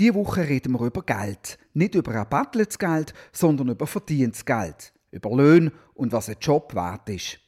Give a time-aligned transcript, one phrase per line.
[0.00, 1.58] Diese Woche reden wir über Geld.
[1.74, 4.94] Nicht über erbatteltes Geld, sondern über verdientes Geld.
[5.10, 7.38] Über Löhne und was ein Job wert ist.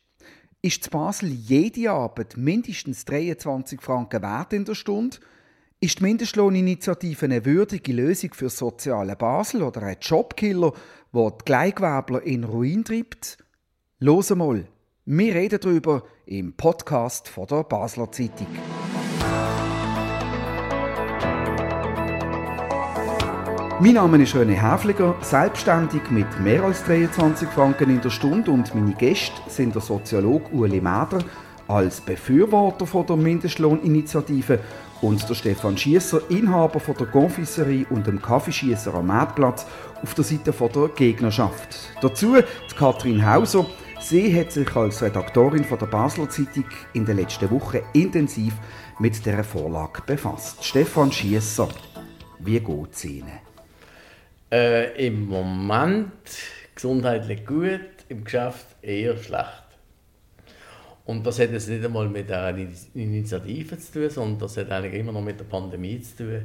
[0.61, 5.17] Ist zu Basel jede Arbeit mindestens 23 Franken wert in der Stunde?
[5.80, 10.74] Ist die Mindestlohninitiative eine würdige Lösung für soziale Basel oder ein Jobkiller,
[11.14, 13.38] der die Kleingewerbler in Ruin treibt?
[13.98, 14.69] Los mal,
[15.06, 18.46] wir reden darüber im Podcast von der Basler Zeitung.
[23.80, 28.75] Mein Name ist René Häfliger, selbstständig mit mehr als 23 Franken in der Stunde und
[28.75, 31.19] meine Gäste sind der Soziologe Ueli Mäder
[31.67, 34.61] als Befürworter von der Mindestlohninitiative
[35.01, 39.66] und der Stefan Schiesser, Inhaber von der Confiserie und dem Kaffeeschiesser am Marktplatz
[40.02, 41.77] auf der Seite von der Gegnerschaft.
[42.01, 43.66] Dazu die Katrin Hauser.
[44.01, 48.55] Sie hat sich als Redaktorin von der Basler Zeitung in den letzten Wochen intensiv
[48.99, 50.65] mit der Vorlage befasst.
[50.65, 51.69] Stefan Schiesser,
[52.41, 53.52] wie geht es Ihnen?
[54.52, 56.13] Äh, Im Moment
[56.74, 59.65] gesundheitlich gut, im Geschäft eher schlecht.
[61.07, 62.54] Und das hat jetzt nicht einmal mit der
[62.93, 66.42] Initiative zu tun, sondern das hat eigentlich immer noch mit der Pandemie zu tun,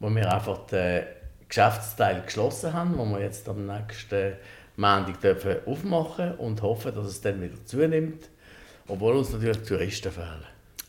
[0.00, 1.04] wo wir einfach den
[1.48, 4.34] Geschäftsteil geschlossen haben, wo wir jetzt am nächsten
[4.76, 8.28] Montag dürfen aufmachen und hoffen, dass es dann wieder zunimmt,
[8.86, 10.44] obwohl uns natürlich Touristen fehlen.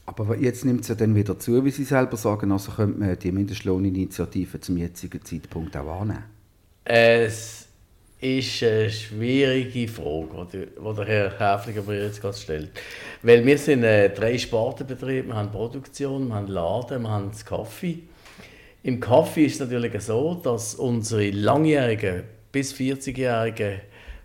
[0.05, 3.17] Aber jetzt nimmt es ja dann wieder zu, wie Sie selber sagen, also könnte man
[3.17, 6.40] die Mindestlohninitiative zum jetzigen Zeitpunkt auch annehmen.
[6.83, 7.67] Es
[8.19, 12.71] ist eine schwierige Frage, die der Herr Häfliger mir jetzt gerade stellt.
[13.21, 15.27] Weil wir sind äh, drei Spartenbetriebe.
[15.27, 17.99] Wir haben Produktion, wir haben Laden, wir haben das Kaffee.
[18.83, 23.81] Im Kaffee ist es natürlich so, dass unsere langjährigen bis 40-jährigen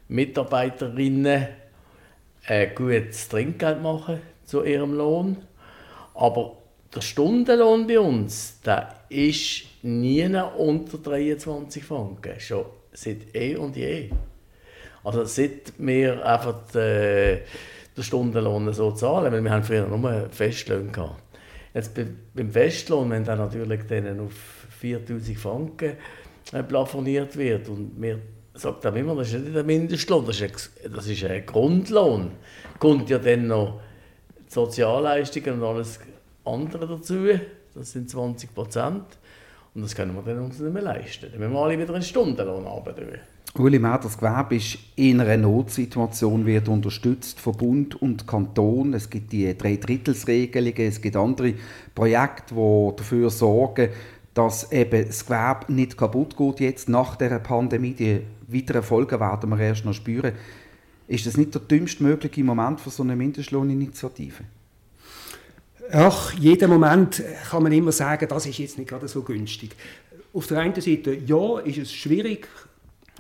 [0.09, 1.49] Mitarbeiterinnen
[2.47, 5.37] ein gutes Trinkgeld machen zu ihrem Lohn.
[6.15, 6.57] Aber
[6.95, 12.39] der Stundenlohn bei uns, der ist nie unter 23 Franken.
[12.41, 14.11] Schon seit eh und je.
[15.05, 17.43] Also seit wir einfach äh,
[17.97, 21.23] den Stundenlohn so zahlen, weil wir haben früher nur Festlohn gehabt.
[21.75, 21.93] Jetzt
[22.35, 24.33] beim Festlohn, wenn der natürlich dann auf
[24.81, 25.93] 4000 Franken
[26.53, 28.19] äh, plafoniert wird und wir
[28.55, 32.33] sagt auch immer, das ist nicht der Mindestlohn, das ist ein, das ist ein Grundlohn.
[32.79, 33.81] Kommt ja dann noch
[34.49, 36.01] Sozialleistungen und alles
[36.45, 37.29] andere dazu,
[37.77, 39.05] das sind 20 Prozent.
[39.75, 41.27] Und das können wir dann uns nicht mehr leisten.
[41.31, 43.21] Dann müssen wir alle wieder einen Stundenlohn arbeiten.
[43.59, 48.95] Uli Mehr, das Gewerbe ist in einer Notsituation, wird unterstützt von Bund und Kanton.
[48.95, 51.55] Es gibt die Dreidrittelsregelungen, es gibt andere
[51.95, 53.91] Projekte, die dafür sorgen,
[54.35, 57.95] dass eben das Gewerbe nicht kaputt geht jetzt nach der Pandemie.
[57.95, 60.33] Die weiteren Folgen werden wir erst noch spüren.
[61.09, 64.45] Ist das nicht der dümmste mögliche Moment für so eine Mindestlohninitiative?
[65.93, 69.71] Ach, jeden Moment kann man immer sagen, das ist jetzt nicht gerade so günstig.
[70.33, 72.49] Auf der einen Seite, ja, ist es schwierig,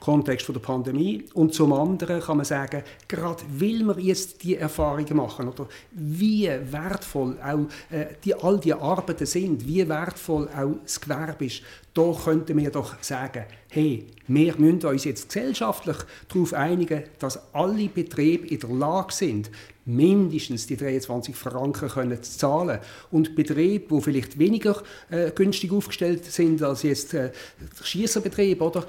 [0.00, 1.24] Kontext der Pandemie.
[1.34, 6.48] Und zum anderen kann man sagen, gerade will man jetzt die Erfahrungen machen oder wie
[6.48, 11.62] wertvoll auch äh, die, all die Arbeiten sind, wie wertvoll auch das Gewerbe ist,
[11.94, 15.96] da könnten wir doch sagen, hey, wir müssen uns jetzt gesellschaftlich
[16.28, 19.50] darauf einigen, dass alle Betriebe in der Lage sind,
[19.86, 22.80] mindestens die 23 Franken können zahlen.
[23.10, 27.30] Und Betriebe, die vielleicht weniger äh, günstig aufgestellt sind als jetzt äh,
[27.78, 28.84] der Schießerbetrieb, oder,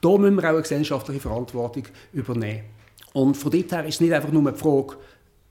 [0.00, 2.64] da müssen wir auch eine gesellschaftliche Verantwortung übernehmen.
[3.12, 4.96] Und von dort her ist es nicht einfach nur eine Frage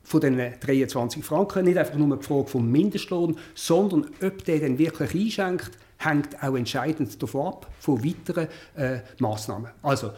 [0.04, 4.80] von den 23 Franken, nicht einfach nur eine Frage vom Mindestlohn, sondern ob der dann
[4.80, 9.70] wirklich einschenkt, hängt auch entscheidend davon ab, von weiteren äh, Massnahmen.
[9.84, 10.12] Also,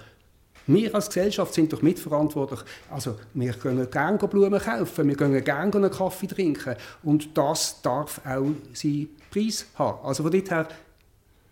[0.74, 2.60] wir als Gesellschaft sind doch mitverantwortlich.
[2.90, 8.22] Also, wir können gerne Blumen kaufen, wir können gerne einen Kaffee trinken und das darf
[8.26, 10.06] auch seinen Preis haben.
[10.06, 10.68] Also von dort her,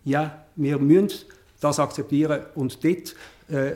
[0.06, 1.26] ja, wir müssen
[1.60, 3.16] das akzeptieren und dort
[3.50, 3.76] äh,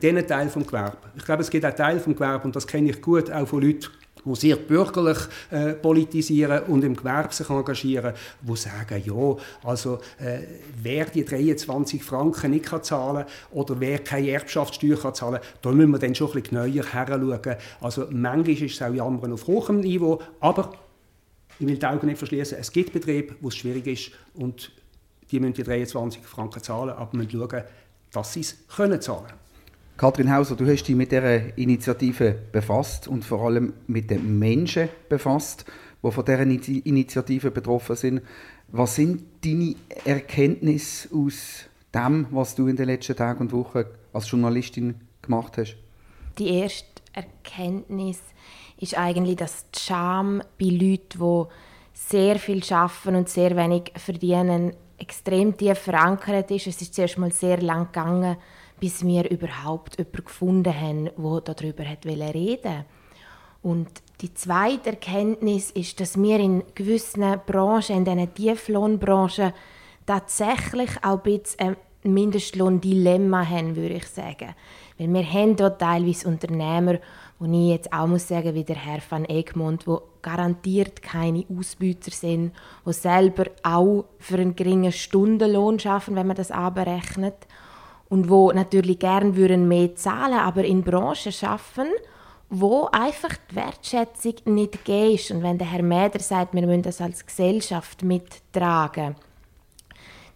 [0.00, 0.96] diesen Teil des Gewerbe.
[1.16, 3.62] Ich glaube, es gibt einen Teil des Gewerbe, und das kenne ich gut, auch von
[3.62, 3.86] Leuten,
[4.26, 5.18] die sehr bürgerlich
[5.50, 9.36] äh, politisieren und im Gewerbe sich engagieren, die sagen, ja,
[9.68, 10.40] also äh,
[10.82, 15.98] wer die 23 Franken nicht kann zahlen oder wer keine Erbschaftssteuer kann da müssen wir
[15.98, 17.56] dann schon ein bisschen neuer heranschauen.
[17.80, 20.72] Also manchmal ist es auch Jammern auf hohem Niveau, aber
[21.58, 24.72] ich will die Augen nicht verschließen, es gibt Betriebe, wo es schwierig ist und
[25.30, 27.62] die müssen die 23 Franken zahlen, aber müssen schauen,
[28.12, 29.32] dass sie es können zahlen
[29.96, 34.90] Kathrin Hauser, du hast dich mit dieser Initiative befasst und vor allem mit den Menschen
[35.08, 35.64] befasst,
[36.02, 38.20] die von dieser Initiative betroffen sind.
[38.68, 41.64] Was sind deine Erkenntnisse aus
[41.94, 45.78] dem, was du in den letzten Tagen und Wochen als Journalistin gemacht hast?
[46.38, 48.20] Die erste Erkenntnis
[48.78, 51.44] ist eigentlich, dass die Scham bei Leuten, die
[51.94, 56.66] sehr viel arbeiten und sehr wenig verdienen, extrem tief verankert ist.
[56.66, 58.36] Es ist zuerst mal sehr lang gegangen,
[58.80, 62.84] bis wir überhaupt jemanden gefunden haben, der darüber reden wollte.
[63.62, 63.88] Und
[64.20, 69.52] die zweite Erkenntnis ist, dass wir in gewissen Branchen, in diesen Tieflohnbranchen,
[70.06, 74.54] tatsächlich auch ein bisschen ein Mindestlohn-Dilemma haben, würde ich sagen.
[74.98, 76.98] Weil wir haben dort teilweise Unternehmer,
[77.38, 82.10] wo ich jetzt auch muss sagen, wie der Herr van Egmond, wo garantiert keine Ausbüter
[82.10, 82.52] sind,
[82.84, 87.46] wo selber auch für einen geringen Stundenlohn schaffen, wenn man das abrechnet
[88.08, 91.88] und wo natürlich gern würden mehr zahlen, aber in Branchen schaffen,
[92.48, 95.30] wo einfach die Wertschätzung nicht ist.
[95.30, 99.16] Und wenn der Herr Mäder sagt, wir müssen das als Gesellschaft mittragen,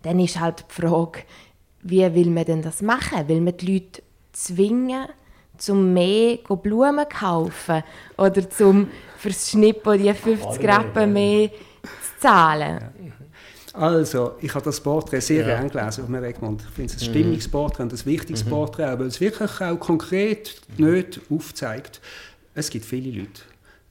[0.02, 1.20] dann ist halt die Frage,
[1.82, 3.28] wie will man denn das machen?
[3.28, 4.02] Will man die Leute
[4.32, 5.06] zwingen,
[5.56, 7.82] zum mehr Blumen kaufen
[8.17, 8.88] oder zum
[9.19, 13.14] fürs Schnippen die 50 Rappen mehr zu zahlen?
[13.72, 15.61] Also, ich habe das Porträt sehr ja.
[15.61, 16.62] gern gelesen auf Egmont.
[16.69, 17.11] Ich finde es ein mhm.
[17.11, 18.50] Stimmungsporträt und ein wichtiges mhm.
[18.50, 22.00] Porträt, weil es wirklich auch konkret nicht aufzeigt.
[22.55, 23.43] Es gibt viele Leute,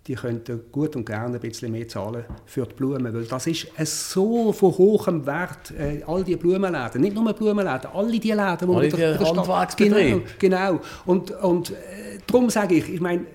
[0.05, 3.67] die könnten gut und gerne ein bisschen mehr zahlen für die Blumen, weil das ist
[4.11, 8.77] so von hohem Wert, äh, all die Blumenläden, nicht nur Blumenläden, alle die Läden, wo
[8.77, 10.23] alle man die Handwerksbetriebe.
[10.39, 10.81] Genau, genau.
[11.05, 13.25] Und, und äh, darum sage ich, ich meine,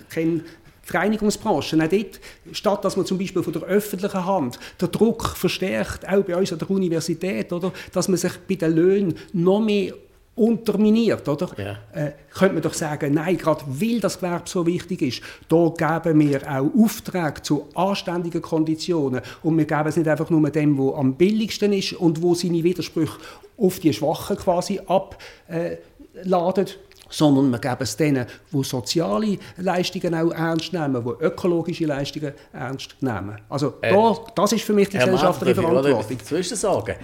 [0.00, 0.42] ich kenne
[0.88, 2.20] die Reinigungsbranche, auch dort,
[2.52, 6.52] statt dass man zum Beispiel von der öffentlichen Hand den Druck verstärkt, auch bei uns
[6.52, 9.94] an der Universität, oder, dass man sich bei den Löhnen noch mehr
[10.36, 11.48] unterminiert, oder?
[11.56, 11.78] Ja.
[11.92, 16.18] Äh, könnte man doch sagen, nein, gerade weil das Gewerbe so wichtig ist, da geben
[16.20, 20.94] wir auch Aufträge zu anständigen Konditionen und wir geben es nicht einfach nur dem, wo
[20.94, 23.16] am billigsten ist und wo seine Widersprüche
[23.56, 26.66] auf die Schwachen quasi abladen,
[27.14, 32.96] sondern wir geben es denen, die soziale Leistungen auch ernst nehmen, die ökologische Leistungen ernst
[33.00, 33.40] nehmen.
[33.48, 36.18] Also äh, da, das ist für mich die gesellschaftliche Verantwortung.
[36.18, 36.96] Zwischen sagen.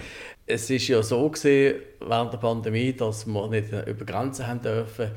[0.45, 5.11] Es ist ja so gewesen, während der Pandemie, dass wir nicht über Grenzen haben dürfen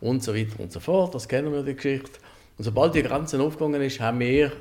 [0.00, 1.14] und so weiter und so fort.
[1.14, 2.18] Das kennen wir die Geschichte.
[2.56, 4.52] Und sobald die Grenzen aufgegangen ist, haben wir,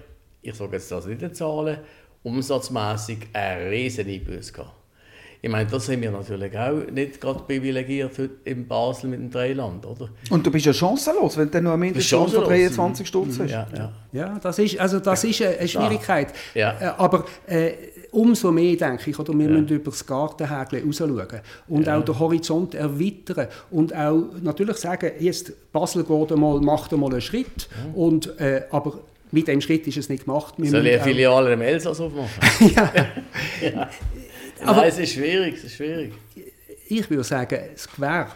[0.41, 1.77] ich sage jetzt das nicht in Zahlen,
[2.23, 4.76] umsatzmäßig eine riesige Einbuße gehabt.
[5.41, 8.11] Ich meine, das sind wir natürlich auch nicht gerade privilegiert
[8.43, 10.09] in Basel mit dem Dreiland, oder?
[10.29, 13.51] Und du bist ja chancenlos, wenn du nur ein Mindestlohn von 23 Stutz hast.
[13.51, 13.91] Ja, ja.
[14.11, 16.33] ja, das ist, also das ist eine Schwierigkeit.
[16.55, 16.75] Ja.
[16.79, 17.71] Äh, aber äh,
[18.11, 19.51] umso mehr, denke ich, oder wir ja.
[19.51, 21.27] müssen über das Gartenhägle rausschauen
[21.67, 21.97] und ja.
[21.97, 27.21] auch den Horizont erweitern und auch natürlich sagen, jetzt Basel geht einmal, macht einmal einen
[27.21, 27.93] Schritt, ja.
[27.93, 28.99] und, äh, aber
[29.31, 30.53] mit dem Schritt ist es nicht gemacht.
[30.57, 32.29] Wir Soll ich eine Filiale im Elsass aufmachen?
[32.75, 32.91] ja.
[34.63, 36.13] Aber Nein, es ist schwierig, es ist schwierig.
[36.87, 38.31] Ich würde sagen, das Gewerbe,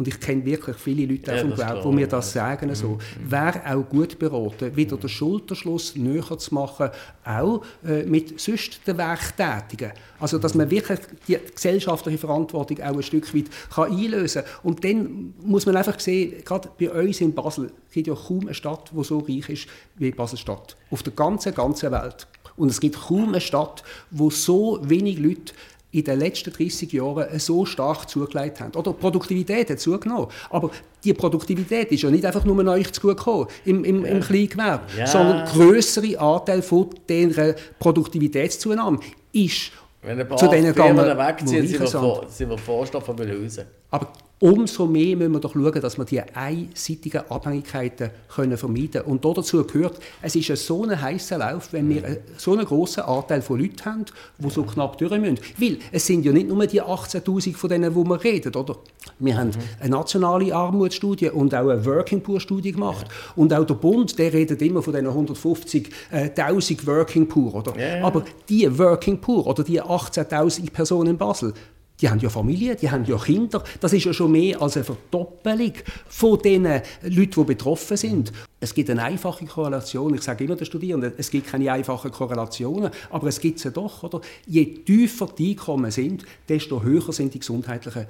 [0.00, 3.30] und ich kenne wirklich viele Leute ja, vom Gewerbe, die mir das sagen, so, mhm.
[3.30, 6.88] wäre auch gut beraten, wieder den Schulterschluss näher zu machen,
[7.22, 9.92] auch äh, mit sonst den Werktätigen.
[10.18, 14.52] Also, dass man wirklich die gesellschaftliche Verantwortung auch ein Stück weit kann einlösen kann.
[14.62, 18.54] Und dann muss man einfach sehen, gerade bei uns in Basel gibt ja kaum eine
[18.54, 20.76] Stadt, die so reich ist wie Basel-Stadt.
[20.90, 22.26] Auf der ganzen, ganzen Welt.
[22.56, 25.52] Und es gibt kaum eine Stadt, wo so wenig Leute
[25.92, 28.74] in den letzten 30 Jahren so stark zugelegt haben.
[28.76, 30.28] Oder die Produktivität hat zugenommen.
[30.48, 30.70] Aber
[31.02, 35.06] die Produktivität ist ja nicht einfach nur euch zu gekommen im, im, im Kleingewerbe, ja.
[35.06, 39.00] sondern größere Anteil von dieser Produktivitätszunahme
[39.32, 39.72] ist
[40.02, 43.64] Wenn ein paar zu denen Firmen wegziehen, sind wir, vor, sind wir Vorstand von Mühlhausen.
[43.90, 49.04] Aber Umso mehr müssen wir doch schauen, dass wir die einseitigen Abhängigkeiten können vermeiden können.
[49.04, 53.02] Und dazu gehört, es ist ein so ein heißer Lauf, wenn wir so einen grossen
[53.02, 54.06] Anteil von Leuten haben,
[54.38, 55.38] die so knapp durch müssen.
[55.58, 58.76] Weil es sind ja nicht nur die 18'000 von denen, wo wir reden, oder?
[59.18, 63.08] Wir haben eine nationale Armutsstudie und auch eine Working Poor Studie gemacht.
[63.36, 67.74] Und auch der Bund, der redet immer von diesen 150.000 Working Poor, oder?
[68.02, 71.52] Aber die Working Poor oder die 18'000 Personen in Basel,
[72.00, 73.62] die haben ja Familie, die haben ja Kinder.
[73.80, 75.72] Das ist ja schon mehr als eine Verdoppelung
[76.08, 78.32] von den Leuten, die betroffen sind.
[78.58, 80.14] Es gibt eine einfache Korrelation.
[80.14, 84.02] Ich sage immer den Studierenden, es gibt keine einfachen Korrelationen, aber es gibt sie doch.
[84.02, 84.20] Oder?
[84.46, 88.06] Je tiefer die Einkommen sind, desto höher sind die gesundheitlichen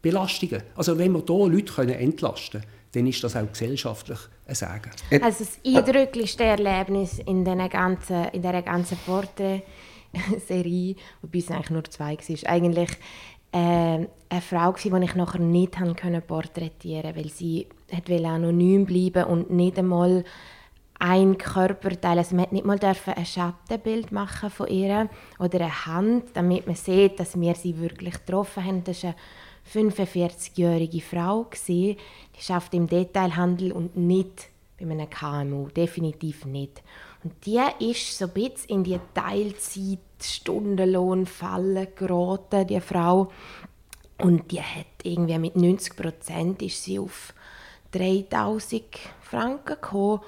[0.00, 0.62] Belastungen.
[0.74, 4.90] Also wenn wir hier Leute können entlasten können, dann ist das auch gesellschaftlich ein Sagen.
[5.22, 9.62] Also das eindrücklichste Erlebnis in, dieser ganzen Porte
[10.46, 12.90] Serie, wobei es eigentlich nur zwei war, eigentlich
[13.52, 19.50] äh, eine Frau die ich nachher nicht können porträtieren weil sie hat anonym bleiben und
[19.50, 20.24] nicht einmal
[20.98, 25.08] ein Körperteil, also man nicht mal ein Schattenbild machen von ihr
[25.40, 28.84] oder eine Hand, damit man sieht, dass wir sie wirklich getroffen haben.
[28.84, 29.16] Das war
[29.74, 31.96] eine 45-jährige Frau, die
[32.38, 36.82] schafft im Detailhandel und nicht bei einem KMU, definitiv nicht.
[37.24, 43.30] Und die ist so ein bisschen in die Teilzeit Stundenlohn fallen geraten, die Frau.
[44.18, 46.62] Und die hat irgendwie mit 90 Prozent
[46.98, 47.34] auf
[47.92, 48.84] 3000
[49.20, 50.20] Franken gekommen.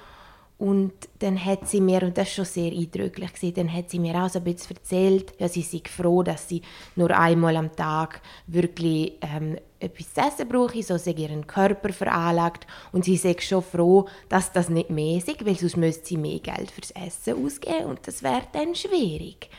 [0.56, 4.14] Und dann hat sie mir, und das war schon sehr eindrücklich, dann hat sie mir
[4.22, 6.62] auch so ein bisschen erzählt, ja, sie sei froh, dass sie
[6.94, 12.68] nur einmal am Tag wirklich ähm, etwas zu essen brauche, so sei ihren Körper veranlagt.
[12.92, 16.38] Und sie sei schon froh, dass das nicht mehr ist, weil sonst müsste sie mehr
[16.38, 19.50] Geld fürs Essen ausgeben und das wäre dann schwierig.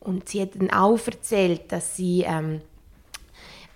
[0.00, 2.60] Und sie hat dann auch erzählt, dass sie ähm,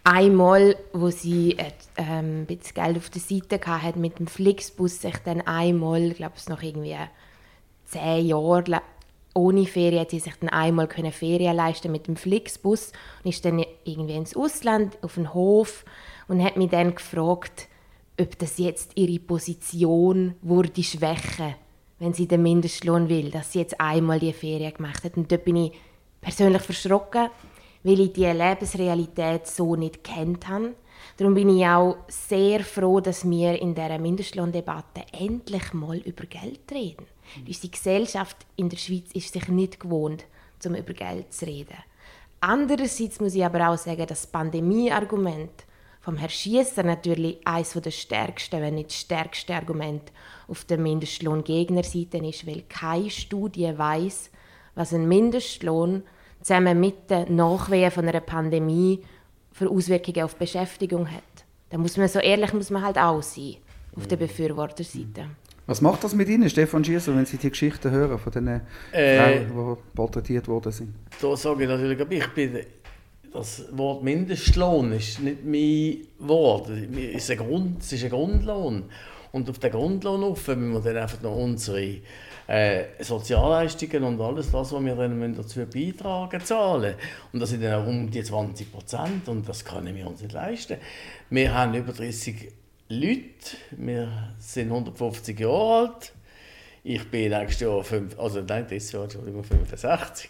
[0.04, 5.00] einmal, wo sie äh, ähm, ein bisschen Geld auf der Seite hatte, mit dem Flixbus
[5.00, 6.96] sich dann einmal, ich glaube es noch irgendwie
[7.84, 8.82] zehn Jahre
[9.34, 12.92] ohne Ferien, hat sie sich dann einmal können Ferien leisten mit dem Flixbus
[13.22, 15.84] und ist dann irgendwie ins Ausland auf den Hof
[16.28, 17.68] und hat mich dann gefragt,
[18.20, 21.54] ob das jetzt ihre Position würde schwächen,
[21.98, 25.16] wenn sie den Mindestlohn will, dass sie jetzt einmal die Ferien gemacht hat.
[25.16, 25.72] Und dort bin ich
[26.20, 27.30] persönlich verschrocken,
[27.82, 30.74] weil ich diese Lebensrealität so nicht kennt habe.
[31.16, 36.70] Darum bin ich auch sehr froh, dass wir in dieser Mindestlohndebatte endlich mal über Geld
[36.72, 37.06] reden.
[37.36, 37.46] Mhm.
[37.48, 40.24] Unsere Gesellschaft in der Schweiz ist sich nicht gewohnt,
[40.64, 41.76] um über Geld zu reden.
[42.40, 45.64] Andererseits muss ich aber auch sagen, dass das Pandemie-Argument
[46.00, 50.02] vom Herrn Schiesser natürlich eines der stärksten, wenn nicht das stärkste Argument
[50.48, 54.30] auf der Mindestlohngegnerseite ist, weil keine Studie weiß,
[54.74, 56.02] was ein Mindestlohn
[56.42, 59.02] zusammen mit den Nachwehen von einer Pandemie
[59.52, 61.22] für Auswirkungen auf Beschäftigung hat.
[61.70, 63.56] Da muss man so ehrlich muss man halt auch sein
[63.96, 65.26] auf der Befürworterseite.
[65.66, 68.60] Was macht das mit Ihnen, Stefan Schieser, wenn Sie die Geschichten hören von den
[68.92, 70.94] äh, Frauen, die porträtiert worden sind?
[71.20, 72.58] Da sage ich natürlich, ich bin,
[73.32, 78.84] das Wort Mindestlohn ist nicht mein Wort, es ist ein, Grund, es ist ein Grundlohn.
[79.30, 81.98] Und auf den Grundlohn auf müssen wir dann einfach noch unsere
[82.52, 86.96] äh, Sozialleistungen und alles das, was wir dann dazu beitragen zahlen.
[87.32, 90.76] Und das sind dann um die 20 Prozent und das können wir uns nicht leisten.
[91.30, 92.52] Wir haben über 30
[92.90, 96.12] Leute, wir sind 150 Jahre alt.
[96.84, 100.28] Ich bin nächstes Jahr, fünf, also nein, dieses Jahr, Entschuldigung, 65.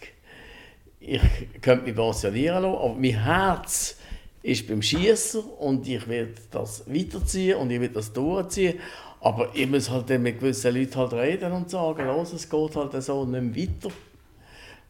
[1.01, 1.21] Ich
[1.61, 3.97] könnte mich pensionieren lassen, aber mein Herz
[4.43, 8.79] ist beim Schießen und ich werde das weiterziehen und ich werde das durchziehen.
[9.23, 13.01] Aber ich muss halt mit gewissen Leuten halt reden und sagen, los, es geht halt
[13.01, 13.95] so nicht mehr weiter.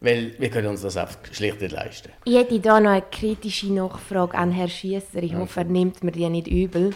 [0.00, 2.10] Weil wir können uns das einfach schlicht nicht leisten.
[2.24, 5.22] Ich hätte hier noch eine kritische Nachfrage an Herrn Schiesser.
[5.22, 6.92] Ich hoffe, er nimmt mir die nicht übel.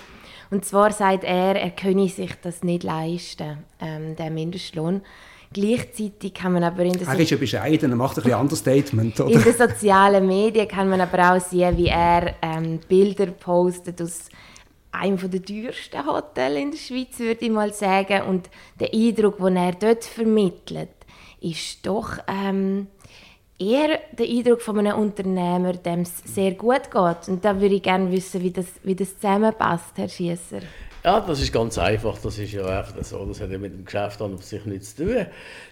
[0.50, 5.02] Und zwar sagt er, er könne sich das nicht leisten, ähm, der Mindestlohn.
[5.52, 9.20] Gleichzeitig kann man aber in den Er ist ja bescheiden, er macht ein bisschen Understatement.
[9.20, 9.30] Oder?
[9.30, 14.28] In den sozialen Medien kann man aber auch sehen, wie er ähm, Bilder postet aus
[14.98, 18.22] einem der teuersten Hotels in der Schweiz, würde ich mal sagen.
[18.22, 20.88] Und der Eindruck, den er dort vermittelt,
[21.40, 22.88] ist doch ähm,
[23.58, 27.28] eher der Eindruck von einem Unternehmer, dem es sehr gut geht.
[27.28, 30.60] Und da würde ich gerne wissen, wie das, wie das zusammenpasst, Herr Schiesser.
[31.04, 32.18] Ja, das ist ganz einfach.
[32.18, 33.24] Das ist ja einfach so.
[33.24, 35.26] Das hat ja mit dem Geschäft an sich nichts zu tun.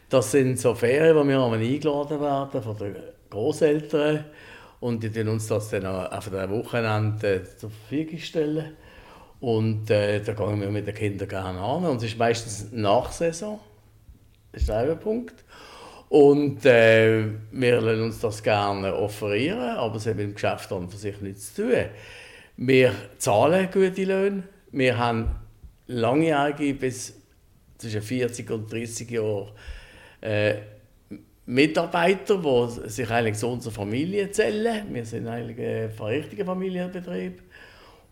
[0.09, 2.97] Das sind so Ferien, wo wir eingeladen werden von den
[3.31, 4.25] Großeltern
[4.81, 8.77] und die stellen uns das dann auf ein Wochenende zur Verfügung stellen.
[9.41, 11.85] Und äh, da gehen wir mit den Kindern gerne an.
[11.85, 13.61] Und es ist meistens nach Saison.
[14.53, 15.45] Das ist der Punkt.
[16.09, 20.89] Und äh, wir lassen uns das gerne offerieren, aber es hat mit dem Geschäft an
[20.89, 21.85] für sich nichts zu tun.
[22.57, 24.45] Wir zahlen gute Löhne.
[24.71, 25.29] Wir haben
[25.89, 27.15] langjährige bis
[27.77, 29.53] zwischen 40 und 30 Jahre
[30.21, 30.55] äh,
[31.45, 34.87] Mitarbeiter, die sich eigentlich zu unserer Familie zählen.
[34.93, 37.43] Wir sind eigentlich ein verrichtiger Familienbetrieb.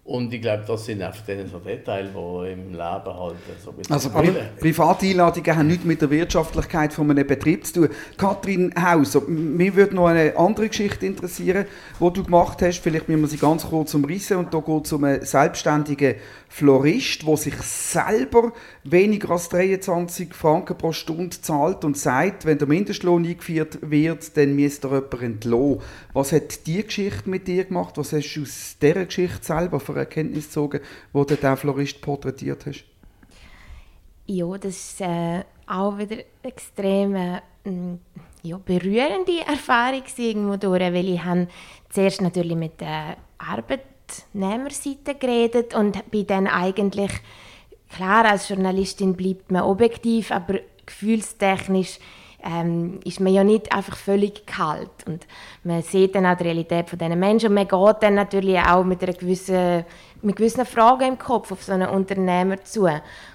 [0.06, 3.94] Und ich glaube, das sind einfach so Details, die im Leben halt so ein bisschen
[3.94, 7.88] Also private Einladungen haben nichts mit der Wirtschaftlichkeit von einem Betrieb zu tun.
[8.18, 11.64] Kathrin Hauser, mich würde noch eine andere Geschichte interessieren,
[11.98, 12.80] die du gemacht hast.
[12.80, 14.36] Vielleicht müssen wir sie ganz kurz umrissen.
[14.36, 16.16] Und da geht es um einen selbstständigen
[16.50, 18.52] Florist, der sich selber
[18.84, 24.54] weniger als 23 Franken pro Stunde zahlt und sagt, wenn der Mindestlohn eingeführt wird, dann
[24.54, 25.78] müsste er jemanden entlassen.
[26.12, 27.94] Was hat die Geschichte mit dir gemacht?
[27.96, 30.80] Was hast du aus dieser Geschichte selber für Erkenntnis gezogen,
[31.12, 32.84] wo du den Florist porträtiert hast?
[34.26, 37.40] Ja, das war äh, auch wieder extrem äh,
[38.42, 41.20] ja, berührende Erfahrung irgendwo durch, weil ich
[41.90, 47.10] zuerst natürlich mit der Arbeit Arbeitnehmerseite geredet und bin dann eigentlich,
[47.90, 51.98] klar, als Journalistin bleibt man objektiv, aber gefühlstechnisch
[52.44, 54.90] ähm, ist man ja nicht einfach völlig kalt.
[55.06, 55.26] Und
[55.62, 58.84] man sieht dann auch die Realität von diesen Menschen und man geht dann natürlich auch
[58.84, 59.84] mit einer gewissen,
[60.22, 62.88] mit gewissen Fragen im Kopf auf so einen Unternehmer zu.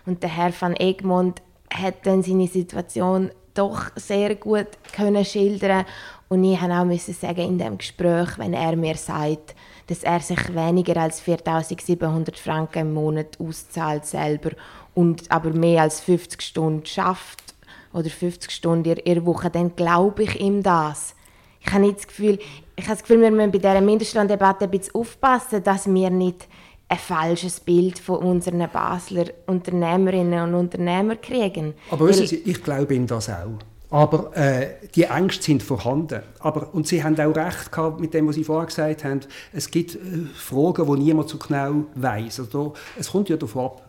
[0.06, 1.42] Und der Herr van Egmond
[1.74, 5.86] hat dann seine Situation doch sehr gut können schildern
[6.30, 9.56] Und ich musste auch müssen sagen, in dem Gespräch, wenn er mir sagt,
[9.88, 14.52] dass er sich weniger als 4.700 Franken im Monat auszahlt selber
[14.94, 17.49] und aber mehr als 50 Stunden schafft
[17.94, 21.16] oder 50 Stunden in der Woche, dann glaube ich ihm das.
[21.62, 22.40] Ich habe nicht das Gefühl,
[22.76, 26.48] ich habe das Gefühl, wir müssen bei dieser Mindestlohndebatte ein bisschen aufpassen, dass wir nicht
[26.88, 31.76] ein falsches Bild von unseren Basler Unternehmerinnen und Unternehmern kriegen.
[31.92, 33.60] Aber wissen Sie, ich glaube Ihnen das auch.
[33.92, 36.22] Aber äh, die Ängste sind vorhanden.
[36.40, 39.22] Aber, und Sie haben auch recht gehabt mit dem, was Sie vorher gesagt haben.
[39.52, 40.00] Es gibt äh,
[40.36, 42.42] Fragen, die niemand so genau weiß.
[42.42, 43.89] Also, es kommt ja darauf ab,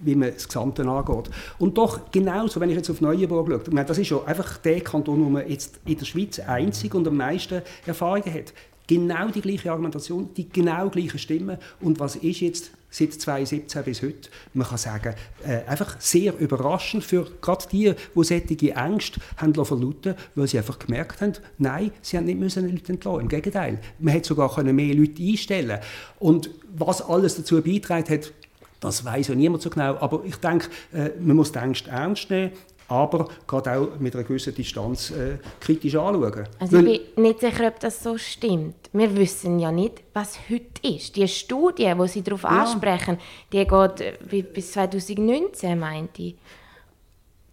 [0.00, 1.30] wie man das Gesamte angeht.
[1.58, 4.80] Und doch genauso, wenn ich jetzt auf Neuenburg schaue, meine, das ist ja einfach der
[4.80, 8.52] Kanton, wo man jetzt in der Schweiz einzig und am meisten Erfahrungen hat.
[8.88, 11.58] Genau die gleiche Argumentation, die genau gleichen Stimmen.
[11.80, 14.28] Und was ist jetzt seit 2017 bis heute?
[14.54, 20.14] Man kann sagen, äh, einfach sehr überraschend für gerade die, die solche Ängste haben verlauten
[20.36, 23.22] weil sie einfach gemerkt haben, nein, sie haben nicht müssen Leute entlassen.
[23.22, 25.80] Im Gegenteil, man hätte sogar mehr Leute einstellen
[26.20, 28.32] Und was alles dazu beitragen hat,
[28.80, 29.96] das weiß ja niemand so genau.
[29.98, 32.52] Aber ich denke, äh, man muss die Ängste ernst nehmen
[32.88, 36.44] aber gerade auch mit einer gewissen Distanz äh, kritisch anschauen.
[36.58, 38.76] Also ich bin nicht sicher, ob das so stimmt.
[38.92, 41.16] Wir wissen ja nicht, was heute ist.
[41.16, 42.48] Die Studie, die Sie darauf ja.
[42.50, 43.18] ansprechen,
[43.52, 46.36] die geht äh, bis 2019, meinte ich.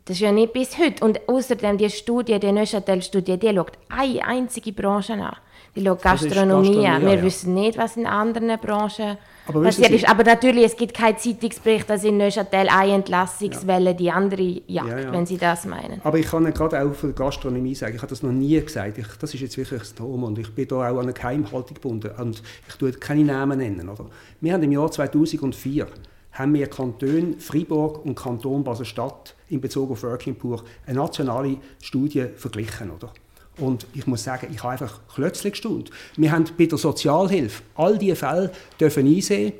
[0.05, 1.03] Das ist ja nicht bis heute.
[1.03, 5.37] Und außerdem die Studie, die Neuchâtel-Studie, die schaut eine einzige Branche an.
[5.75, 7.01] Die schaut Gastronomie, Gastronomie an.
[7.01, 7.23] Wir ja.
[7.23, 10.07] wissen nicht, was in anderen Branchen aber passiert ist.
[10.07, 13.93] Aber natürlich, es gibt keinen Zeitungsbericht, dass in Neuchâtel eine Entlassungswelle ja.
[13.93, 15.11] die andere jagt, ja, ja.
[15.11, 16.01] wenn Sie das meinen.
[16.03, 18.97] Aber ich kann gerade auch für Gastronomie sagen, ich habe das noch nie gesagt.
[18.97, 21.75] Ich, das ist jetzt wirklich ein Thema und ich bin da auch an eine Geheimhaltung
[21.75, 22.11] gebunden.
[22.17, 23.89] Und ich tue keine Namen nennen.
[23.89, 24.05] Oder?
[24.41, 25.87] Wir haben im Jahr 2004
[26.33, 32.25] haben wir Kanton Freiburg und Kanton Basel-Stadt in Bezug auf Working Poor eine nationale Studie
[32.35, 32.89] verglichen.
[32.89, 33.13] Oder?
[33.57, 35.91] Und ich muss sagen, ich habe einfach plötzlich gestaunt.
[36.17, 39.53] Wir haben bei der Sozialhilfe all diese Fälle dürfen einsehen,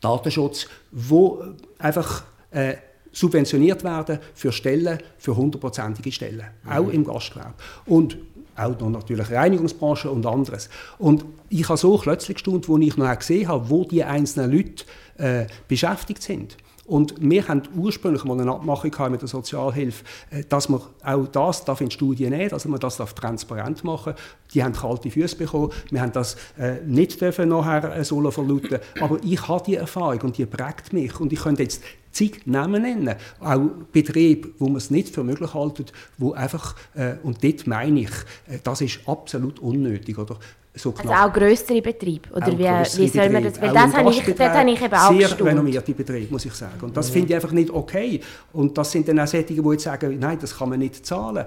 [0.00, 1.42] Datenschutz, wo
[1.78, 2.76] einfach äh,
[3.12, 6.70] subventioniert werden für Stellen, für hundertprozentige Stellen, mhm.
[6.70, 7.54] auch im Gastgewerbe.
[7.86, 8.18] Und
[8.54, 10.68] auch noch natürlich Reinigungsbranche und anderes.
[10.98, 14.84] Und ich habe so plötzlich gestaunt, wo ich noch gesehen habe, wo die einzelnen Leute
[15.16, 16.56] äh, beschäftigt sind.
[16.88, 21.64] Und wir haben ursprünglich mal eine Abmachung mit der Sozialhilfe, äh, dass man auch das
[21.64, 24.14] darf in Studien nehmen, dass man das darf transparent machen
[24.54, 25.70] Die haben kalte Füße bekommen.
[25.90, 28.78] Wir haben das äh, nicht dürfen nachher äh, sollen verlauten.
[29.00, 31.20] Aber ich habe die Erfahrung und die prägt mich.
[31.20, 33.14] Und ich könnte jetzt zig Namen nennen.
[33.40, 33.60] Auch
[33.92, 38.10] Betriebe, wo man es nicht für möglich halten, wo einfach, äh, und dort meine ich,
[38.48, 40.18] äh, das ist absolut unnötig.
[40.18, 40.38] Oder?
[40.74, 42.28] so Also auch größere Betriebe?
[42.34, 43.60] Oder wie, wie soll man das?
[43.60, 45.50] Weil das habe ich, das habe ich eben auch Sehr gestaunt.
[45.50, 46.80] renommierte Betriebe, muss ich sagen.
[46.82, 47.14] Und das ja.
[47.14, 48.20] finde ich einfach nicht okay.
[48.52, 51.44] Und das sind dann auch solche, die jetzt sagen, nein, das kann man nicht zahlen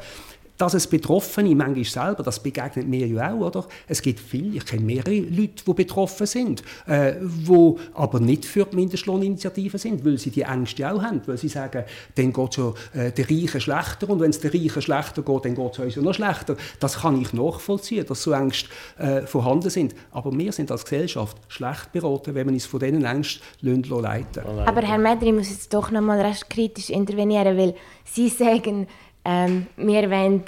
[0.61, 3.65] dass es Betroffene manchmal selber, das begegnet mir ja auch, oder?
[3.87, 8.65] Es gibt viele, ich kenne mehrere Leute, die betroffen sind, äh, wo aber nicht für
[8.65, 12.73] die Mindestlohninitiative sind, weil sie die Ängste auch haben, weil sie sagen, dann geht ja
[12.93, 15.95] äh, der Reichen schlechter und wenn es der Reichen schlechter geht, dann geht es uns
[15.95, 16.55] ja noch schlechter.
[16.79, 18.69] Das kann ich nachvollziehen, dass so Ängste
[18.99, 19.95] äh, vorhanden sind.
[20.11, 24.81] Aber wir sind als Gesellschaft schlecht beraten, wenn wir uns von diesen Ängsten leiten Aber
[24.83, 28.87] Herr Medri, muss jetzt doch noch mal recht kritisch intervenieren, weil Sie sagen,
[29.23, 30.43] ähm, wir wollen,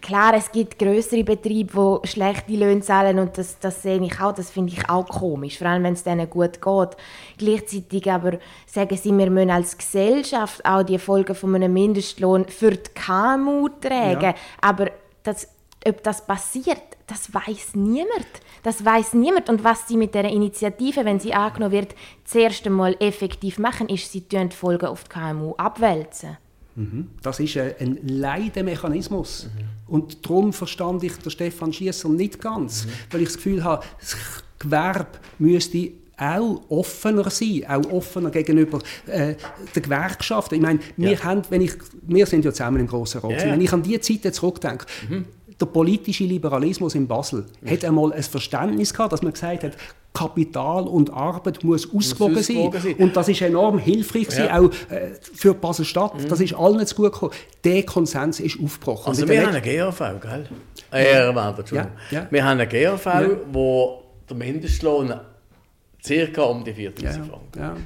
[0.00, 4.32] klar, es gibt größere Betriebe, die schlechte Löhne zahlen und das, das sehe ich auch,
[4.32, 6.96] das finde ich auch komisch, vor allem wenn es denen gut geht.
[7.38, 12.72] Gleichzeitig aber sagen sie, wir müssen als Gesellschaft auch die Folgen von einem Mindestlohn für
[12.72, 14.34] die KMU tragen, ja.
[14.60, 14.90] aber
[15.22, 15.48] das,
[15.86, 18.26] ob das passiert, das weiß niemand.
[18.62, 19.50] Das weiß niemand.
[19.50, 24.10] Und was sie mit der Initiative, wenn sie angenommen wird, zuerst einmal effektiv machen, ist,
[24.10, 26.38] sie die Folgen auf die KMU abwälzen.
[26.76, 27.08] Mhm.
[27.22, 29.46] Das ist ein Leidemechanismus.
[29.46, 29.94] Mhm.
[29.94, 32.90] Und darum verstand ich den Stefan Schiesser nicht ganz, mhm.
[33.10, 34.16] weil ich das Gefühl habe, das
[34.58, 39.34] Gewerbe müsste auch offener sein, auch offener gegenüber äh,
[39.74, 40.56] den Gewerkschaften.
[40.56, 41.24] Ich meine, wir, ja.
[41.24, 43.32] haben, wenn ich, wir sind ja zusammen im Grossen Rat.
[43.32, 43.52] Ja.
[43.52, 45.24] Wenn ich an die Zeit zurückdenke, mhm.
[45.60, 47.70] der politische Liberalismus in Basel mhm.
[47.70, 49.76] hat einmal ein Verständnis gehabt, dass man gesagt hat,
[50.14, 52.70] Kapital und Arbeit muss ausgewogen sein.
[52.72, 52.94] sein.
[52.94, 54.60] Und das ist enorm hilfreich ja.
[54.60, 56.14] auch äh, für Basel-Stadt.
[56.14, 56.28] Mhm.
[56.28, 57.32] Das ist allen zu gut gekommen.
[57.64, 59.08] Der Konsens ist aufgebrochen.
[59.08, 60.46] Also wir haben eine GAV, gell?
[60.92, 61.90] Äh, ja.
[62.12, 62.26] ja.
[62.30, 63.28] Wir haben eine GAV, ja.
[63.50, 66.42] wo der Mindestlohn ca.
[66.42, 67.24] um die 4000 ja.
[67.24, 67.58] Franken.
[67.58, 67.76] Ja.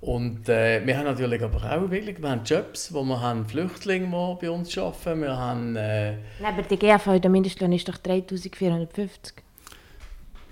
[0.00, 4.06] Und äh, wir haben natürlich aber auch wirklich, wir haben Jobs, wo wir haben Flüchtlinge,
[4.06, 5.22] die bei uns arbeiten.
[5.22, 5.76] Wir haben...
[5.76, 9.43] Äh, aber die GAV, der Mindestlohn ist doch 3450.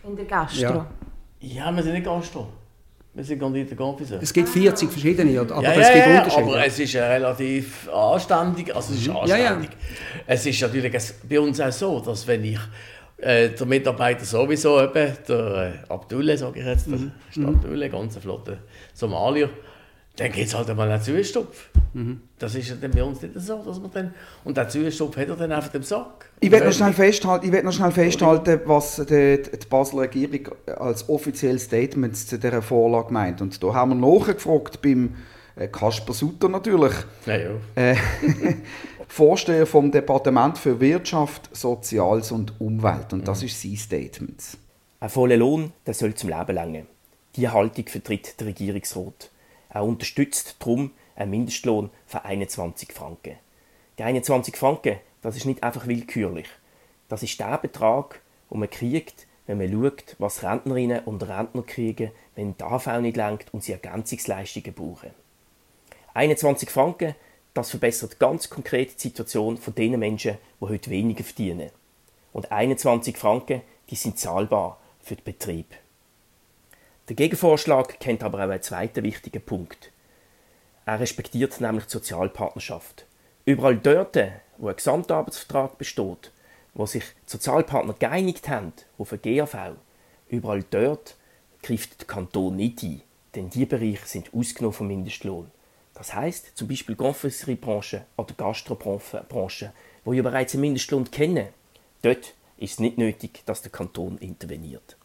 [0.05, 0.61] In der Gastro?
[0.62, 0.87] Ja,
[1.41, 2.49] ja wir sind nicht Gastro.
[3.15, 4.21] Wir sind Kandidate Confiseur.
[4.23, 6.47] Es gibt 40 verschiedene, aber ja, es ja, gibt ja, Unterschiede.
[6.47, 8.75] aber es ist relativ anständig.
[8.75, 9.35] Also es ist Ja, ja.
[9.49, 9.71] anständig.
[10.27, 10.93] Es ist natürlich
[11.29, 12.59] bei uns auch so, dass wenn ich
[13.19, 17.12] äh, der Mitarbeiter sowieso eben, der äh, Abdullah, sage ich jetzt, der Mhm.
[17.37, 18.57] der Abdullah, ganz ein flotter
[18.95, 19.51] Somalier,
[20.16, 21.70] dann gibt es halt einmal einen Zustopf.
[21.94, 22.20] Mhm.
[22.38, 24.14] Das ist ja dann bei uns nicht so, dass man dann...
[24.44, 26.31] Und den Zustopf hat er dann einfach im Sack.
[26.40, 30.55] Ich werde noch schnell festhalten, ich will noch schnell festhalten was die, die Basler Regierung
[30.79, 33.40] als offizielles Statement zu dieser Vorlage meint.
[33.40, 35.14] Und da haben wir nachgefragt beim
[35.57, 36.92] äh, Kasper Sutter natürlich,
[37.27, 37.51] Ja, ja.
[37.75, 37.96] äh,
[39.09, 43.12] Vorsteher vom Departement für Wirtschaft, Soziales und Umwelt.
[43.12, 44.42] Und das ist sein Statement.
[45.01, 46.87] Ein voller Lohn, der soll zum Leben langen.
[47.37, 49.31] Diese Haltung vertritt der Regierungsrat.
[49.72, 53.37] Er unterstützt darum einen Mindestlohn von 21 Franken.
[53.98, 56.48] Die 21 Franken, das ist nicht einfach willkürlich.
[57.08, 62.11] Das ist der Betrag, den man kriegt, wenn man schaut, was Rentnerinnen und Rentner kriegen,
[62.35, 65.11] wenn die AV nicht langt und sie Ergänzungsleistungen brauchen.
[66.14, 67.14] 21 Franken,
[67.54, 71.70] das verbessert ganz konkret die Situation von den Menschen, die heute weniger verdienen.
[72.32, 75.66] Und 21 Franken, die sind zahlbar für den Betrieb.
[77.09, 79.91] Der Gegenvorschlag kennt aber auch einen zweiten wichtigen Punkt.
[80.87, 83.07] Er respektiert nämlich die Sozialpartnerschaft.
[83.45, 84.17] Überall dort,
[84.57, 86.31] wo ein Gesamtarbeitsvertrag besteht,
[86.75, 89.75] wo sich die Sozialpartner geeinigt haben auf eine GAV,
[90.29, 91.17] überall dort
[91.61, 93.03] greift der Kanton nicht ein,
[93.35, 95.51] denn die Bereiche sind ausgenommen vom Mindestlohn.
[95.95, 99.73] Das heißt zum Beispiel Confiseriebranche oder Gastrobranche,
[100.05, 101.49] wo ja bereits einen Mindestlohn kennen.
[102.03, 104.97] Dort ist es nicht nötig, dass der Kanton interveniert.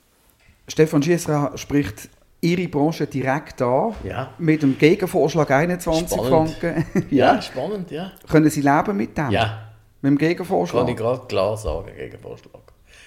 [0.67, 2.09] Stefan Schiessra spricht
[2.41, 4.33] Ihre Branche direkt an, Ja.
[4.37, 6.51] mit dem Gegenvorschlag 21 Spannend.
[6.51, 6.85] Franken.
[7.09, 8.11] Ja, spannend, ja.
[8.29, 9.31] Können Sie leben mit dem?
[9.31, 10.87] Ja, Mit dem kann Gegenvorschlag?
[10.89, 12.61] ich gerade klar sagen, gegen Vorschlag.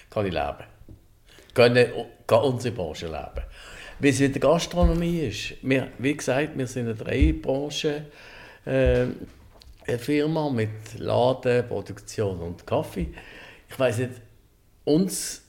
[0.09, 0.65] Kann ich leben.
[1.53, 1.87] Können
[2.27, 3.45] kann unsere Branche leben.
[3.99, 5.53] Wie es mit der Gastronomie ist.
[5.61, 8.05] Wir, wie gesagt, wir sind eine Drei-Branchen-
[8.65, 9.05] äh,
[9.87, 13.07] eine Firma mit Laden, Produktion und Kaffee.
[13.69, 14.11] Ich weiß nicht,
[14.85, 15.40] uns,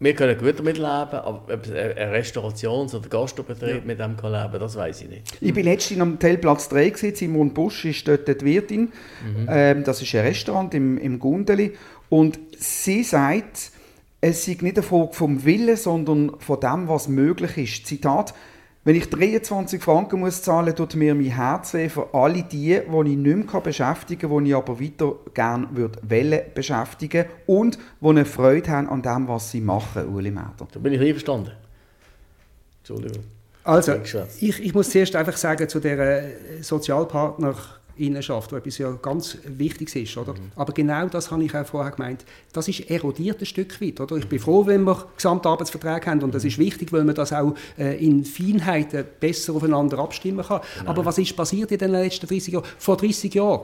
[0.00, 4.60] wir können gut damit leben, aber ob ein Restaurations- oder Gastrobetrieb mit dem kann leben,
[4.60, 5.22] das weiß ich nicht.
[5.40, 7.14] Ich war letztens am Hotelplatz 3, gewesen.
[7.16, 8.92] Simon Busch ist dort die Wirtin.
[9.48, 11.74] Ähm, das ist ein Restaurant im, im Gundeli.
[12.08, 13.72] Und sie sagt,
[14.20, 17.86] es sei nicht eine Frage vom Willen, sondern von dem, was möglich ist.
[17.86, 18.34] Zitat,
[18.88, 23.10] wenn ich 23 Franken muss zahlen tut mir mein Herz weh für alle die, die
[23.10, 28.24] ich nicht mehr beschäftigen kann, die ich aber weiter gerne würde beschäftigen und die eine
[28.24, 30.66] Freude haben an dem, was sie machen, Uli Mäder.
[30.72, 31.50] Da bin ich einverstanden.
[32.78, 33.24] Entschuldigung.
[33.62, 33.92] Also,
[34.40, 36.22] ich, ich muss zuerst einfach sagen zu dieser
[37.98, 40.34] Sozialpartnerinnenschaft, wo etwas ja ganz Wichtiges ist, oder?
[40.56, 42.24] Aber genau das habe ich auch vorher gemeint.
[42.52, 44.16] Das ist erodiert ein Stück weit, oder?
[44.16, 47.54] Ich bin froh, wenn wir Gesamtarbeitsverträge haben und das ist wichtig, weil man das auch
[47.78, 50.60] äh, in Feinheiten besser aufeinander abstimmen kann.
[50.86, 52.64] Aber was ist passiert in den letzten 30 Jahren?
[52.78, 53.60] Vor 30 Jahren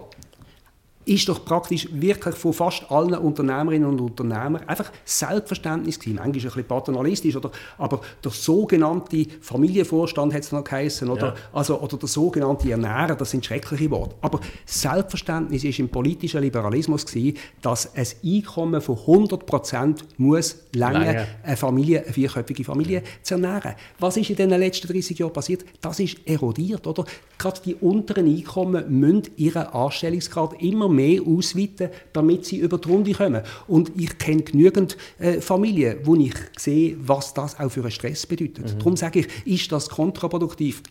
[1.04, 6.16] ist doch praktisch wirklich von fast allen Unternehmerinnen und Unternehmern einfach Selbstverständnis gewesen.
[6.16, 7.50] Manchmal ein bisschen paternalistisch, oder?
[7.78, 11.28] aber der sogenannte Familienvorstand hat es noch geheißen, oder?
[11.28, 11.34] Ja.
[11.52, 14.14] Also, oder der sogenannte Ernährer, das sind schreckliche Worte.
[14.20, 21.56] Aber Selbstverständnis ist im politischen Liberalismus gewesen, dass ein Einkommen von 100% muss lange eine
[21.56, 23.74] Familie, eine vierköpfige Familie zu ernähren.
[23.98, 25.64] Was ist in den letzten 30 Jahren passiert?
[25.80, 27.04] Das ist erodiert, oder?
[27.38, 33.12] Gerade die unteren Einkommen müssen ihren Anstellungsgrad immer mehr ausweiten, damit sie über die Runde
[33.12, 33.42] kommen.
[33.66, 38.26] Und ich kenne genügend äh, Familien, wo ich sehe, was das auch für einen Stress
[38.26, 38.76] bedeutet.
[38.78, 40.82] Darum sage ich, ist das kontraproduktiv?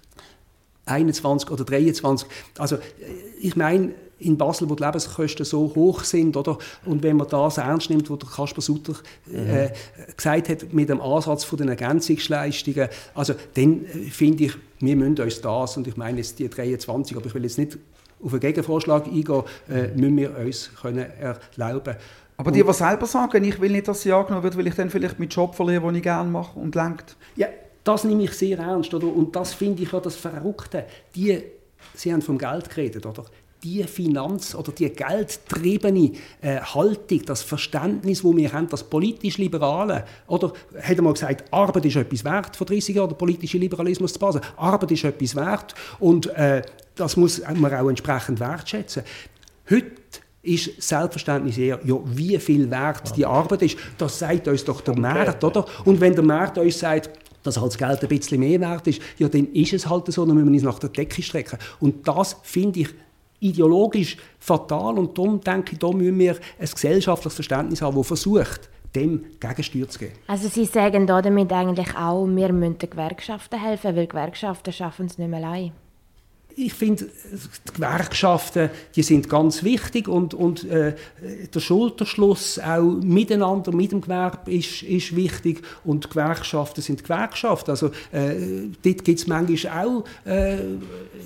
[0.85, 2.27] 21 oder 23.
[2.57, 2.79] Also äh,
[3.39, 6.57] ich meine, in Basel, wo die Lebenskosten so hoch sind, oder?
[6.85, 8.93] und wenn man das ernst nimmt, was der Kasper Sutter
[9.31, 9.69] äh,
[10.15, 15.19] gesagt hat, mit dem Ansatz von den Ergänzungsleistungen, also dann äh, finde ich, wir müssen
[15.19, 17.77] uns das, und ich meine jetzt die 23, aber ich will jetzt nicht
[18.23, 21.95] auf einen Gegenvorschlag eingehen, äh, müssen wir uns können erlauben.
[22.37, 24.89] Aber die, die selber sagen, ich will nicht, dass sie angenommen wird, weil ich dann
[24.89, 27.15] vielleicht meinen Job verliere, den ich gerne mache und lenkt.
[27.35, 27.47] Ja,
[27.83, 29.07] das nehme ich sehr ernst, oder?
[29.07, 30.85] Und das finde ich ja das Verrückte.
[31.15, 31.41] Die,
[31.93, 33.25] Sie haben vom Geld geredet, oder?
[33.63, 40.51] Die Finanz- oder die geldtriebene äh, Haltung, das Verständnis, wo wir haben, das politisch-liberale, oder?
[40.81, 44.19] Hat er mal gesagt, Arbeit ist etwas wert, vor 30 Jahren der politische Liberalismus zu
[44.19, 44.41] Basel.
[44.57, 46.61] Arbeit ist etwas wert und äh,
[46.95, 49.03] das muss man auch entsprechend wertschätzen.
[49.69, 49.91] Heute
[50.41, 53.77] ist Selbstverständnis eher, ja, wie viel wert die Arbeit ist.
[53.97, 55.65] Das sagt uns doch der Markt, oder?
[55.85, 57.11] Und wenn der Markt uns sagt,
[57.43, 60.25] dass halt das Geld ein bisschen mehr wert ist, ja, dann ist es halt so,
[60.25, 61.57] dann müssen wir uns nach der Decke strecken.
[61.79, 62.89] Und das finde ich
[63.39, 68.69] ideologisch fatal und darum denke ich, da müssen wir ein gesellschaftliches Verständnis haben, das versucht,
[68.95, 70.13] dem Gegensteuer zu geben.
[70.27, 75.17] Also Sie sagen damit eigentlich auch, wir müssen den Gewerkschaften helfen, weil Gewerkschaften schaffen es
[75.17, 75.73] nicht mehr allein
[76.55, 80.95] ich finde, die Gewerkschaften die sind ganz wichtig und, und äh,
[81.53, 87.71] der Schulterschluss auch miteinander, mit dem Gewerbe ist, ist wichtig und Gewerkschaften sind Gewerkschaften.
[87.71, 90.57] Also äh, dort gibt es manchmal auch, äh,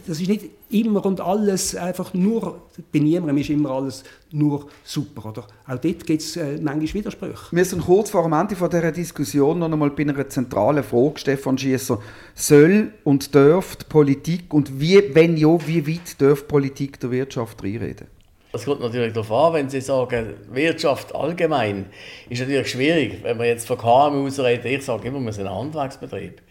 [0.05, 5.29] das ist nicht immer und alles einfach nur, bei niemandem ist immer alles nur super.
[5.29, 5.47] Oder?
[5.65, 7.47] Auch dort gibt es äh, manchmal Widersprüche.
[7.51, 11.19] Wir sind kurz vor dem Ende von dieser Diskussion noch einmal bei einer zentralen Frage,
[11.19, 11.99] Stefan Schiesser.
[12.35, 17.63] Soll und darf die Politik und wie, wenn ja, wie weit darf Politik der Wirtschaft
[17.63, 18.07] reinreden?
[18.53, 21.87] Es kommt natürlich darauf an, wenn Sie sagen, Wirtschaft allgemein,
[22.29, 24.67] ist natürlich schwierig, wenn wir jetzt von KMUs reden.
[24.67, 26.41] Ich sage immer, wir sind ein Handwerksbetrieb.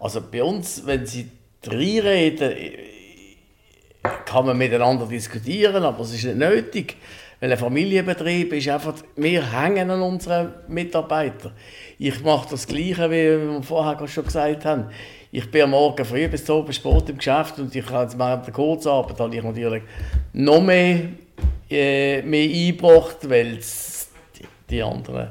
[0.00, 1.28] Also bei uns, wenn Sie
[1.66, 2.52] reinreden,
[4.24, 6.96] kann man miteinander diskutieren, aber es ist nicht nötig.
[7.40, 11.52] Weil ein Familienbetrieb ist einfach, wir hängen an unseren Mitarbeitern.
[11.98, 14.86] Ich mache das Gleiche, wie wir vorher schon gesagt haben.
[15.32, 18.54] Ich bin am Morgen früh bis zum Sport im Geschäft und ich habe während der
[18.54, 19.82] Kurzarbeit habe ich natürlich
[20.32, 21.00] noch mehr,
[21.70, 25.30] äh, mehr eingebracht, weil die, die anderen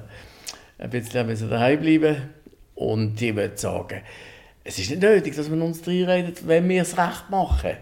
[0.77, 2.17] ein bisschen müssen daheim bleiben
[2.75, 4.01] und die würden sagen,
[4.63, 7.77] es ist nicht nötig, dass man uns reinredet, wenn wir es recht machen.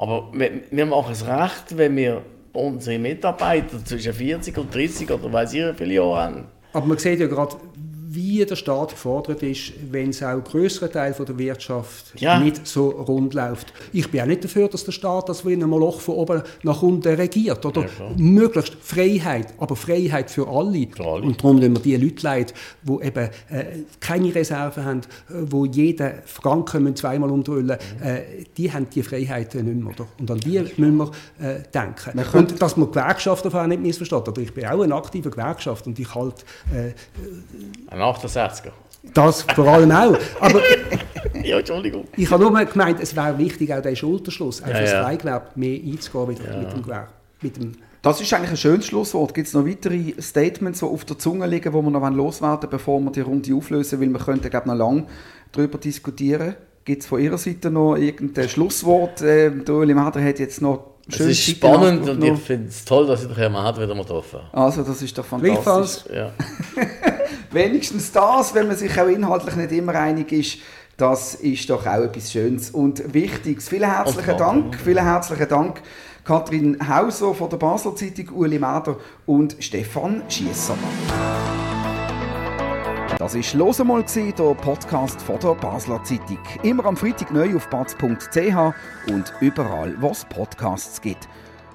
[0.00, 2.22] Aber wir, machen es recht, wenn wir
[2.54, 6.44] unsere Mitarbeiter zwischen 40 und 30 oder weiß ich wie viele Jahre haben.
[6.72, 7.56] Aber man sieht ja gerade,
[8.12, 12.40] wie der Staat gefordert ist, wenn es auch größere Teil der Wirtschaft ja.
[12.40, 13.72] nicht so rund läuft.
[13.92, 16.42] Ich bin auch nicht dafür, dass der Staat das wie in einem Loch von oben
[16.64, 17.64] nach unten regiert.
[17.64, 20.88] Oder ja, möglichst Freiheit, aber Freiheit für alle.
[20.88, 21.22] für alle.
[21.22, 23.64] Und darum müssen wir die Leute leiden, die eben äh,
[24.00, 28.06] keine Reserven haben, äh, wo jeden Franken zweimal umdrüllen mhm.
[28.06, 28.20] äh,
[28.56, 29.94] die haben die Freiheiten nicht mehr.
[29.94, 30.08] Oder?
[30.18, 32.10] Und an die müssen wir äh, denken.
[32.14, 34.26] Man und dass man Gewerkschaften auch nicht missversteht.
[34.28, 36.44] Oder ich bin auch eine aktive Gewerkschaft und ich halte
[38.02, 38.72] ein 68er.
[39.14, 40.16] Das vor allem auch.
[40.40, 40.60] Aber
[41.42, 42.06] ja, Entschuldigung.
[42.16, 45.00] Ich habe nur gemeint, es wäre wichtig, auch den Schulterschluss, auch ja, fürs ja.
[45.00, 46.56] Kleingewerbe mehr einzugehen mit, ja.
[46.58, 47.08] mit dem Gewerbe.
[47.40, 49.34] Mit dem das ist eigentlich ein schönes Schlusswort.
[49.34, 52.70] Gibt es noch weitere Statements, die auf der Zunge liegen, die wir noch loswerden wollen,
[52.70, 54.00] bevor wir die Runde auflösen?
[54.00, 55.04] Weil wir könnten, glaube noch lange
[55.52, 56.54] darüber diskutieren.
[56.86, 59.20] Gibt es von Ihrer Seite noch irgendein Schlusswort?
[59.20, 63.22] Äh, Ueli Mader hat jetzt noch es ist spannend und ich finde es toll, dass
[63.22, 64.64] ich den Herrn Mader wieder mal getroffen habe.
[64.64, 66.04] Also, das ist doch fantastisch.
[66.14, 66.32] Ja.
[67.50, 70.58] wenigstens das, wenn man sich auch inhaltlich nicht immer einig ist,
[70.96, 73.68] das ist doch auch etwas Schönes und Wichtiges.
[73.68, 75.80] Vielen herzlichen Dank, vielen herzlichen Dank.
[76.24, 80.76] Kathrin Hauser von der Basler Zeitung, Uli Mader und Stefan Schiesser.
[83.18, 86.38] Das war «Los einmal», der Podcast von der Basler Zeitung.
[86.62, 91.28] Immer am Freitag neu auf batz.ch und überall, wo es Podcasts gibt.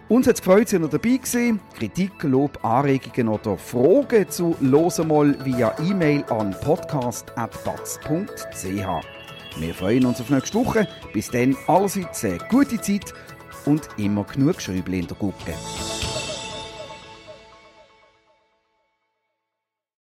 [0.08, 1.60] Uns hat es gefreut, dass ihr dabei gewesen.
[1.80, 9.06] Kritik, Lob, Anregungen oder Fragen zu «Hören mal» via E-Mail an podcast.batz.ch.
[9.58, 10.88] Wir freuen uns auf nächste Woche.
[11.12, 13.16] Bis dann allerseits eine gute Zeit
[13.66, 15.56] und immer genug Schräubchen in der Gucke.